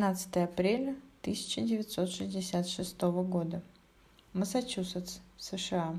[0.00, 3.60] 15 апреля 1966 года.
[4.32, 5.94] Массачусетс, США.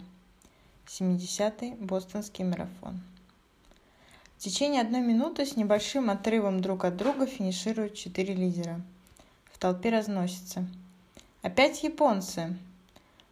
[0.87, 2.99] 70-й Бостонский марафон.
[4.37, 8.81] В течение одной минуты с небольшим отрывом друг от друга финишируют четыре лидера.
[9.51, 10.65] В толпе разносится.
[11.43, 12.57] Опять японцы.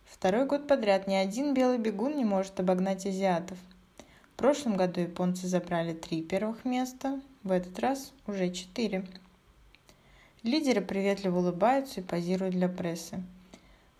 [0.06, 3.58] Второй год подряд ни один белый бегун не может обогнать азиатов.
[4.34, 9.04] В прошлом году японцы забрали три первых места, в этот раз уже четыре.
[10.44, 13.22] Лидеры приветливо улыбаются и позируют для прессы.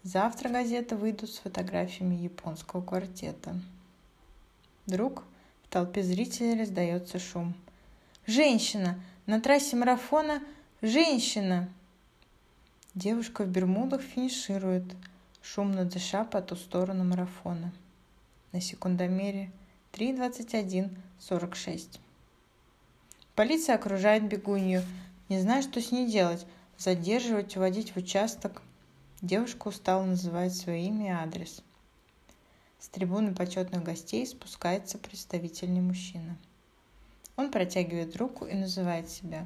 [0.04, 3.60] Завтра газеты выйдут с фотографиями японского квартета.
[4.86, 5.24] Вдруг
[5.64, 7.54] в толпе зрителей раздается шум.
[8.26, 8.98] «Женщина!
[9.26, 10.42] На трассе марафона
[10.82, 11.70] женщина!»
[12.96, 14.86] Девушка в бермудах финиширует,
[15.42, 17.72] шумно дыша по ту сторону марафона.
[18.52, 19.52] На секундомере
[19.94, 22.00] 3.21.46.
[23.36, 24.84] Полиция окружает бегунью,
[25.30, 26.46] не зная, что с ней делать.
[26.78, 28.62] Задерживать, уводить в участок.
[29.22, 31.62] Девушка устала называть свое имя и адрес.
[32.80, 36.38] С трибуны почетных гостей спускается представительный мужчина.
[37.36, 39.46] Он протягивает руку и называет себя.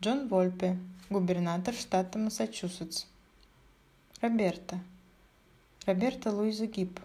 [0.00, 0.78] Джон Вольпе,
[1.10, 3.04] губернатор штата Массачусетс.
[4.22, 4.80] Роберта.
[5.86, 6.98] Роберта Луиза Гиб.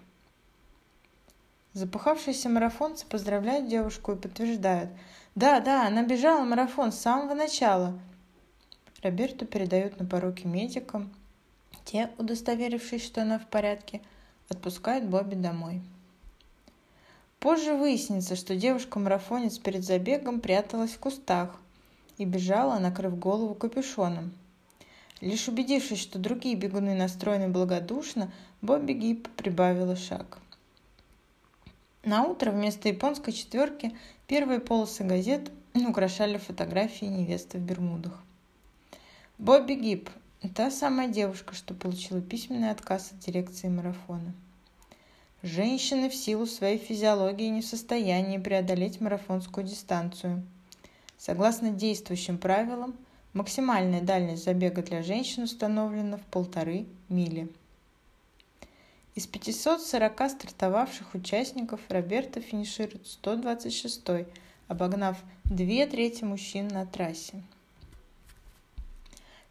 [1.74, 4.90] Запыхавшиеся марафонцы поздравляют девушку и подтверждают.
[5.36, 8.00] Да, да, она бежала марафон с самого начала.
[9.04, 11.14] Роберту передают на поруки медикам,
[11.84, 14.02] те, удостоверившись, что она в порядке,
[14.48, 15.82] отпускают Бобби домой.
[17.40, 21.60] Позже выяснится, что девушка-марафонец перед забегом пряталась в кустах
[22.18, 24.34] и бежала, накрыв голову капюшоном.
[25.20, 30.40] Лишь убедившись, что другие бегуны настроены благодушно, Бобби Гиб прибавила шаг.
[32.04, 33.96] На утро вместо японской четверки
[34.28, 38.22] первые полосы газет украшали фотографии невесты в Бермудах.
[39.38, 40.10] Бобби Гиб
[40.54, 44.34] Та самая девушка, что получила письменный отказ от дирекции марафона.
[45.42, 50.44] Женщины в силу своей физиологии не в состоянии преодолеть марафонскую дистанцию.
[51.18, 52.96] Согласно действующим правилам,
[53.34, 57.50] максимальная дальность забега для женщин установлена в полторы мили.
[59.16, 64.02] Из 540 стартовавших участников Роберта финиширует 126
[64.68, 67.42] обогнав две трети мужчин на трассе.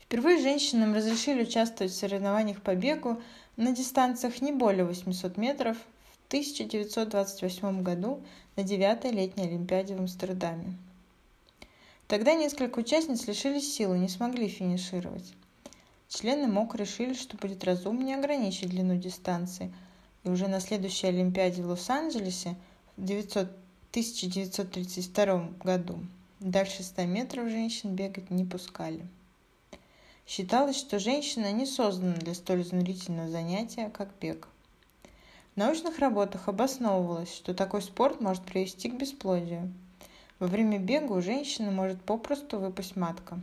[0.01, 3.23] Впервые женщинам разрешили участвовать в соревнованиях по бегу
[3.57, 8.23] на дистанциях не более 800 метров в 1928 году
[8.57, 10.75] на 9-й летней Олимпиаде в Амстердаме.
[12.07, 15.33] Тогда несколько участниц лишились сил и не смогли финишировать.
[16.17, 19.75] Члены МОК решили, что будет разумнее ограничить длину дистанции,
[20.23, 22.55] и уже на следующей Олимпиаде в Лос-Анджелесе
[22.97, 25.99] в 1932 году
[26.39, 29.05] дальше 100 метров женщин бегать не пускали.
[30.25, 34.47] Считалось, что женщина не создана для столь изнурительного занятия, как бег.
[35.55, 39.73] В научных работах обосновывалось, что такой спорт может привести к бесплодию.
[40.39, 43.41] Во время бега у женщины может попросту выпасть матка.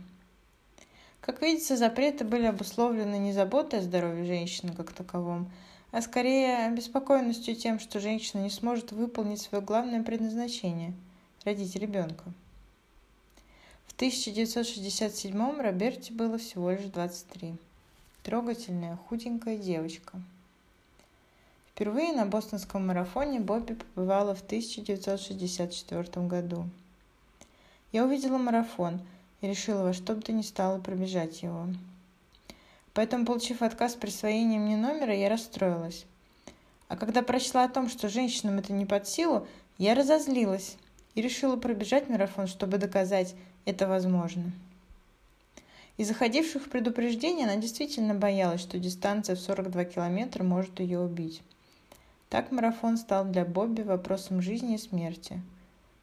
[1.22, 5.50] Как видится, запреты были обусловлены не заботой о здоровье женщины как таковом,
[5.92, 10.92] а скорее обеспокоенностью тем, что женщина не сможет выполнить свое главное предназначение–
[11.44, 12.24] родить ребенка.
[13.86, 17.54] В 1967 Роберте было всего лишь 23.
[18.24, 20.20] Трогательная, худенькая девочка.
[21.68, 26.68] Впервые на бостонском марафоне Бобби побывала в 1964 году.
[27.92, 29.00] Я увидела марафон
[29.42, 31.66] и решила во что бы то ни стало пробежать его.
[32.94, 36.06] Поэтому, получив отказ присвоения мне номера, я расстроилась.
[36.88, 39.46] А когда прочла о том, что женщинам это не под силу,
[39.78, 40.76] я разозлилась
[41.14, 44.52] и решила пробежать марафон, чтобы доказать, это возможно.
[45.96, 51.42] Из заходивших предупреждений она действительно боялась, что дистанция в 42 километра может ее убить.
[52.28, 55.40] Так марафон стал для Бобби вопросом жизни и смерти,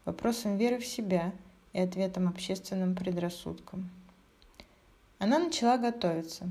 [0.05, 1.31] вопросом веры в себя
[1.73, 3.89] и ответом общественным предрассудкам.
[5.17, 6.49] Она начала готовиться.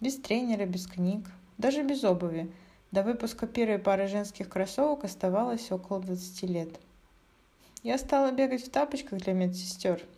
[0.00, 1.26] Без тренера, без книг,
[1.56, 2.50] даже без обуви.
[2.90, 6.80] До выпуска первой пары женских кроссовок оставалось около 20 лет.
[7.82, 10.02] Я стала бегать в тапочках для медсестер–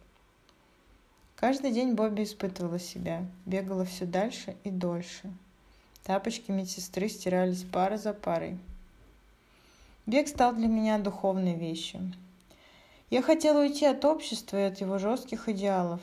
[1.40, 5.32] Каждый день Бобби испытывала себя, бегала все дальше и дольше.
[6.04, 8.58] Тапочки медсестры стирались пара за парой.
[10.04, 12.12] Бег стал для меня духовной вещью.
[13.10, 16.00] Я хотела уйти от общества и от его жестких идеалов.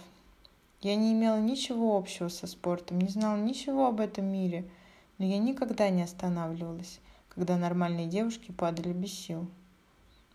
[0.82, 4.70] Я не имела ничего общего со спортом, не знала ничего об этом мире,
[5.18, 7.00] но я никогда не останавливалась,
[7.30, 9.48] когда нормальные девушки падали без сил.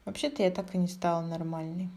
[0.07, 1.91] Вообще-то я так и не стала нормальной.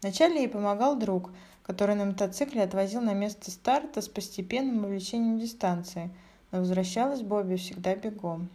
[0.00, 1.30] Вначале ей помогал друг,
[1.62, 6.10] который на мотоцикле отвозил на место старта с постепенным увеличением дистанции,
[6.50, 8.48] но возвращалась Бобби всегда бегом.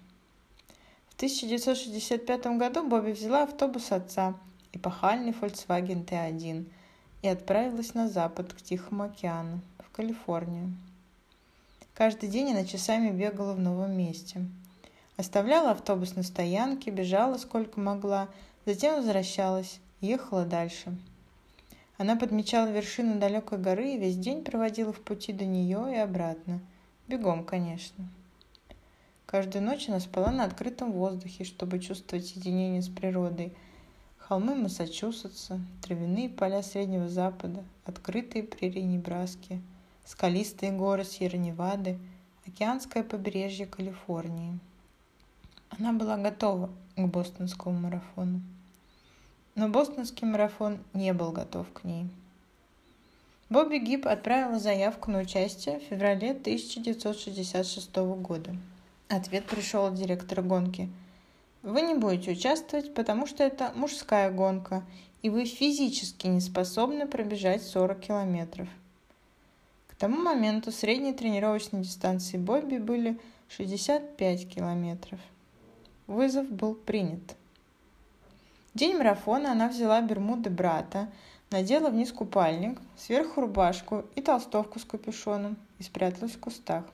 [1.08, 4.36] В 1965 году Бобби взяла автобус отца
[4.78, 6.66] и пахальный Volkswagen T1
[7.24, 10.74] и отправилась на запад, к Тихому океану, в Калифорнию.
[11.94, 14.46] Каждый день она часами бегала в новом месте.
[15.18, 18.30] Оставляла автобус на стоянке, бежала сколько могла,
[18.66, 20.98] затем возвращалась, ехала дальше–
[21.98, 26.60] она подмечала вершину далекой горы и весь день проводила в пути до нее и обратно.
[27.08, 28.08] Бегом, конечно.
[29.26, 33.52] Каждую ночь она спала на открытом воздухе, чтобы чувствовать единение с природой.
[34.28, 39.62] Холмы Массачусетса, травяные поля Среднего Запада, открытые прерии Небраски,
[40.04, 41.98] скалистые горы Сьерра-Невады,
[42.46, 44.60] океанское побережье Калифорнии.
[45.70, 48.42] Она была готова к бостонскому марафону
[49.58, 52.08] но бостонский марафон не был готов к ней.
[53.50, 58.56] Бобби Гиб отправила заявку на участие в феврале 1966 года.
[59.10, 60.90] Ответ пришел от директора гонки.
[61.64, 64.84] Вы не будете участвовать, потому что это мужская гонка,
[65.22, 68.68] и вы физически не способны пробежать 40 километров.
[69.88, 73.20] К тому моменту средние тренировочные дистанции Бобби были
[73.50, 75.20] 65 километров.
[76.08, 77.36] Вызов был принят
[78.78, 81.10] день марафона она взяла бермуды брата,
[81.50, 86.86] надела вниз купальник, сверху рубашку и толстовку с капюшоном и спряталась в кустах.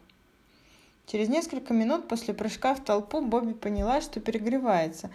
[1.05, 5.09] Через несколько минут после прыжка в толпу Бобби поняла, что перегревается,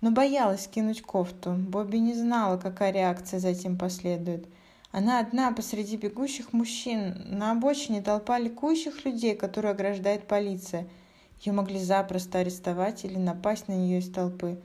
[0.00, 1.52] но боялась кинуть кофту.
[1.52, 4.46] Бобби не знала, какая реакция затем последует.
[4.92, 7.14] Она одна посреди бегущих мужчин.
[7.26, 10.86] На обочине толпа ликующих людей, которые ограждает полиция.
[11.42, 14.58] Ее могли запросто арестовать или напасть на нее из толпы.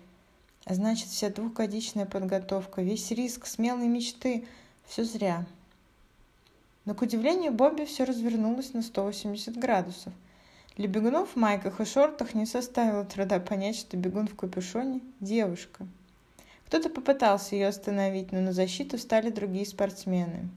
[0.66, 4.46] А значит, вся двухгодичная подготовка, весь риск, смелые мечты–
[4.88, 5.46] все зря.
[6.86, 10.13] Но, к удивлению Бобби, все развернулось на 180 градусов.
[10.78, 15.86] Для бегунов в майках и шортах не составило труда понять, что бегун в капюшоне– девушка.
[16.66, 20.50] Кто-то попытался ее остановить, но на защиту стали другие спортсмены.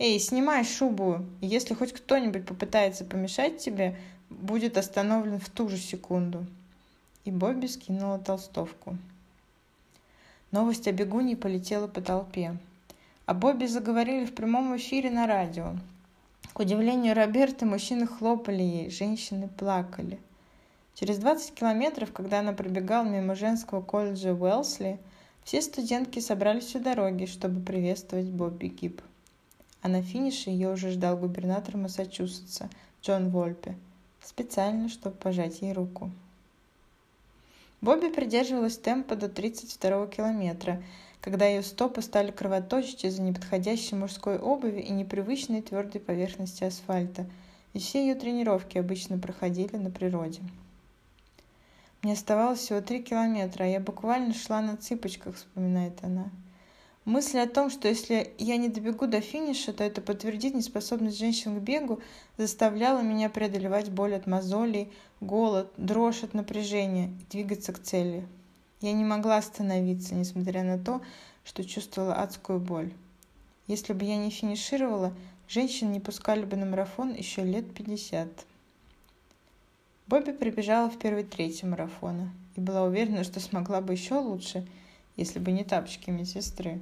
[0.00, 3.96] «Эй, снимай шубу, если хоть кто-нибудь попытается помешать тебе,
[4.28, 6.44] будет остановлен в ту же секунду».
[7.24, 8.98] И Бобби скинула толстовку.
[10.50, 12.56] Новость о бегуне полетела по толпе.
[13.26, 15.76] О Бобби заговорили в прямом эфире на радио.
[16.54, 20.20] К удивлению Роберта, мужчины хлопали ей, женщины плакали.
[20.94, 25.00] Через 20 километров, когда она пробегала мимо женского колледжа Уэлсли,
[25.42, 29.02] все студентки собрались у дороги, чтобы приветствовать Бобби Гиб.
[29.82, 32.70] А на финише ее уже ждал губернатор Массачусетса
[33.02, 33.74] Джон Вольпе,
[34.22, 36.12] специально, чтобы пожать ей руку.
[37.80, 40.80] Бобби придерживалась темпа до 32 километра,
[41.24, 47.24] когда ее стопы стали кровоточить из-за неподходящей мужской обуви и непривычной твердой поверхности асфальта,
[47.72, 50.42] и все ее тренировки обычно проходили на природе.
[52.02, 56.30] Мне оставалось всего три километра, а я буквально шла на цыпочках, вспоминает она.
[57.06, 61.58] Мысль о том, что если я не добегу до финиша, то это подтвердит неспособность женщин
[61.58, 62.02] к бегу,
[62.36, 64.92] заставляла меня преодолевать боль от мозолей,
[65.22, 68.28] голод, дрожь от напряжения и двигаться к цели.
[68.84, 71.00] Я не могла остановиться, несмотря на то,
[71.42, 72.92] что чувствовала адскую боль.
[73.66, 75.14] Если бы я не финишировала,
[75.48, 78.28] женщин не пускали бы на марафон еще лет пятьдесят.
[80.06, 84.68] Бобби прибежала в первой трети марафона и была уверена, что смогла бы еще лучше,
[85.16, 86.78] если бы не тапочки медсестры.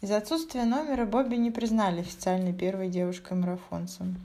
[0.00, 4.16] Из-за отсутствия номера Бобби не признали официальной первой девушкой-марафонцем.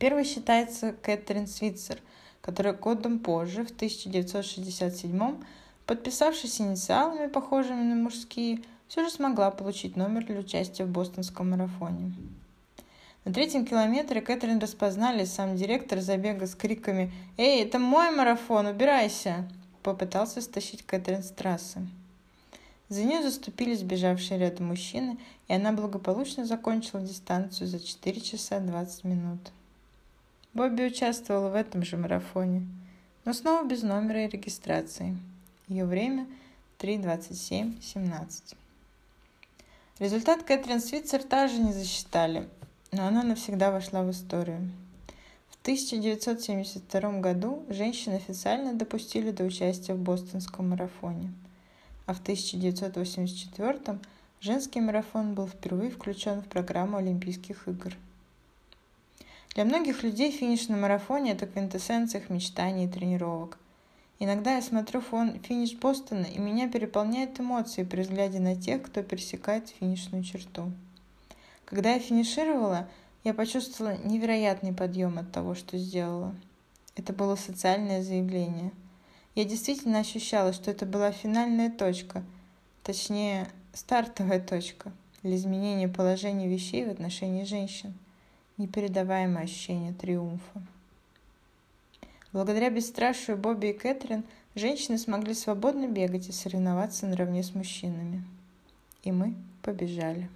[0.00, 2.00] Первой считается Кэтрин Свитцер,
[2.40, 5.36] которая годом позже, в 1967
[5.86, 12.12] подписавшись инициалами, похожими на мужские, все же смогла получить номер для участия в бостонском марафоне.
[13.24, 19.48] На третьем километре Кэтрин распознали, сам директор забега с криками «Эй, это мой марафон, убирайся!»
[19.82, 21.80] попытался стащить Кэтрин с трассы.
[22.88, 25.18] За нее заступились бежавшие рядом мужчины,
[25.48, 29.40] и она благополучно закончила дистанцию за 4 часа 20 минут.
[30.54, 32.66] Бобби участвовала в этом же марафоне,
[33.24, 35.16] но снова без номера и регистрации.
[35.68, 36.26] Ее время
[36.78, 38.56] 3.27.17.
[39.98, 42.48] Результат Кэтрин Свитцер также не засчитали,
[42.92, 44.70] но она навсегда вошла в историю.
[45.50, 51.32] В 1972 году женщин официально допустили до участия в бостонском марафоне–
[52.10, 54.00] а в 1984
[54.40, 57.94] женский марафон был впервые включен в программу Олимпийских игр.
[59.54, 63.58] Для многих людей финиш на марафоне– это квинтэссенция их мечтаний и тренировок.
[64.20, 69.02] Иногда я смотрю фон, финиш Бостона, и меня переполняют эмоции при взгляде на тех, кто
[69.02, 70.70] пересекает финишную черту.
[71.64, 72.88] Когда я финишировала,
[73.24, 76.34] я почувствовала невероятный подъем от того, что сделала.
[76.94, 78.70] Это было социальное заявление.
[79.34, 82.22] Я действительно ощущала, что это была финальная точка,
[82.82, 84.92] точнее, стартовая точка
[85.22, 87.94] для изменения положения вещей в отношении женщин.
[88.60, 90.62] Непередаваемое ощущение триумфа.
[92.30, 94.22] Благодаря бесстрашию Бобби и Кэтрин
[94.54, 98.22] женщины смогли свободно бегать и соревноваться наравне с мужчинами.
[99.02, 100.28] И мы побежали.